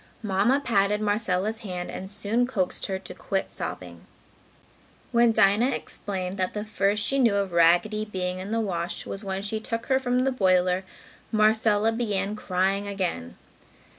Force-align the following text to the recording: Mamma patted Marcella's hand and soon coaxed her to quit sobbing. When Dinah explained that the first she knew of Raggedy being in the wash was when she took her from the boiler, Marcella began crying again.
Mamma 0.23 0.59
patted 0.59 0.99
Marcella's 0.99 1.59
hand 1.59 1.91
and 1.91 2.09
soon 2.09 2.47
coaxed 2.47 2.87
her 2.87 2.97
to 2.97 3.13
quit 3.13 3.51
sobbing. 3.51 4.07
When 5.11 5.31
Dinah 5.31 5.69
explained 5.75 6.37
that 6.37 6.55
the 6.55 6.65
first 6.65 7.03
she 7.03 7.19
knew 7.19 7.35
of 7.35 7.51
Raggedy 7.51 8.05
being 8.05 8.39
in 8.39 8.49
the 8.49 8.59
wash 8.59 9.05
was 9.05 9.23
when 9.23 9.43
she 9.43 9.59
took 9.59 9.85
her 9.85 9.99
from 9.99 10.21
the 10.21 10.31
boiler, 10.31 10.83
Marcella 11.31 11.91
began 11.91 12.35
crying 12.35 12.87
again. 12.87 13.35